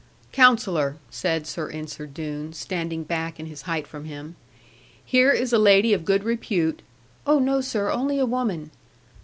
'Counsellor,' 0.31 0.97
said 1.11 1.45
Sir 1.45 1.69
Ensor 1.69 2.07
Doone, 2.07 2.53
standing 2.53 3.03
back 3.03 3.39
in 3.39 3.45
his 3.45 3.61
height 3.69 3.85
from 3.85 4.05
him, 4.05 4.35
'here 5.05 5.29
is 5.31 5.53
a 5.53 5.59
lady 5.59 5.93
of 5.93 6.05
good 6.05 6.23
repute' 6.23 6.81
'Oh, 7.27 7.37
no, 7.37 7.61
sir; 7.61 7.91
only 7.91 8.17
a 8.17 8.25
woman.' 8.25 8.71